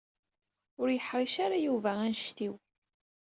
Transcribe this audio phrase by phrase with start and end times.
[0.81, 2.53] Ur yeḥṛic ara Yuba annect-iw.